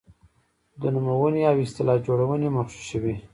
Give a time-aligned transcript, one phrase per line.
[0.81, 3.15] د نومونې او اصطلاح جوړونې مغشوشوي.